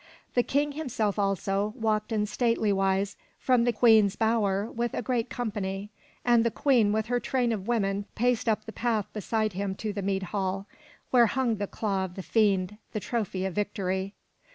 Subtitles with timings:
[0.33, 5.29] The King himself also, walked in stately wise from the Queen's bower with a great
[5.29, 5.91] company,
[6.25, 9.93] and the Queen with her train of women paced up the path beside him to
[9.93, 10.65] the mead hall,
[11.11, 14.15] where hung the claw of the fiend, the trophy of victory.